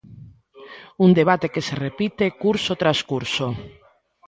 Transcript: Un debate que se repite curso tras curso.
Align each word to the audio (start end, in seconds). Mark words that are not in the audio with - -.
Un 1.05 1.09
debate 1.19 1.51
que 1.53 1.65
se 1.67 1.75
repite 1.87 2.25
curso 2.43 2.71
tras 2.81 2.99
curso. 3.09 3.47